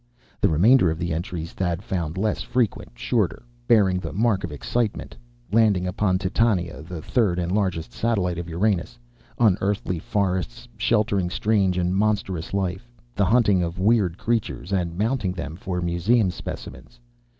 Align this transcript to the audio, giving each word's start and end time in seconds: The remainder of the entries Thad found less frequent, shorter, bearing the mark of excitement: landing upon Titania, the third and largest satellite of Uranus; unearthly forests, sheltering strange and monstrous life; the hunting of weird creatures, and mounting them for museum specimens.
The 0.41 0.49
remainder 0.49 0.89
of 0.89 0.97
the 0.97 1.13
entries 1.13 1.51
Thad 1.53 1.83
found 1.83 2.17
less 2.17 2.41
frequent, 2.41 2.93
shorter, 2.95 3.43
bearing 3.67 3.99
the 3.99 4.11
mark 4.11 4.43
of 4.43 4.51
excitement: 4.51 5.15
landing 5.51 5.85
upon 5.85 6.17
Titania, 6.17 6.81
the 6.81 7.03
third 7.03 7.37
and 7.37 7.51
largest 7.51 7.93
satellite 7.93 8.39
of 8.39 8.49
Uranus; 8.49 8.97
unearthly 9.37 9.99
forests, 9.99 10.67
sheltering 10.75 11.29
strange 11.29 11.77
and 11.77 11.95
monstrous 11.95 12.51
life; 12.51 12.89
the 13.13 13.25
hunting 13.25 13.61
of 13.61 13.77
weird 13.77 14.17
creatures, 14.17 14.73
and 14.73 14.97
mounting 14.97 15.33
them 15.33 15.55
for 15.55 15.81
museum 15.81 16.31
specimens. 16.31 16.99